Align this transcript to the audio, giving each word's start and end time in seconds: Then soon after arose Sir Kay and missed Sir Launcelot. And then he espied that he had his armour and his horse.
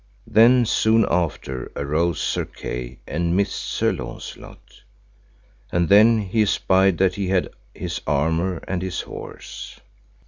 Then 0.25 0.65
soon 0.65 1.05
after 1.11 1.71
arose 1.75 2.19
Sir 2.19 2.45
Kay 2.45 2.97
and 3.05 3.37
missed 3.37 3.53
Sir 3.55 3.91
Launcelot. 3.91 4.81
And 5.71 5.89
then 5.89 6.23
he 6.23 6.41
espied 6.41 6.97
that 6.97 7.13
he 7.13 7.27
had 7.27 7.49
his 7.75 8.01
armour 8.07 8.63
and 8.67 8.81
his 8.81 9.01
horse. 9.01 9.79